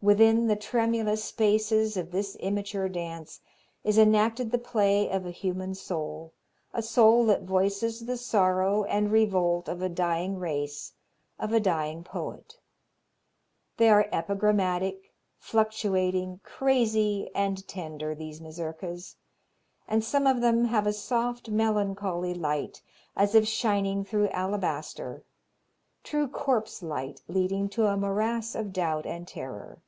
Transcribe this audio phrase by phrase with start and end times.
[0.00, 3.40] Within the tremulous spaces of this immature dance
[3.82, 6.32] is enacted the play of a human soul,
[6.72, 10.92] a soul that voices the sorrow and revolt of a dying race,
[11.36, 12.60] of a dying poet.
[13.76, 19.16] They are epigrammatic, fluctuating, crazy, and tender, these Mazurkas,
[19.88, 22.82] and some of them have a soft, melancholy light,
[23.16, 25.24] as if shining through alabaster
[26.04, 29.82] true corpse light leading to a morass of doubt and terror.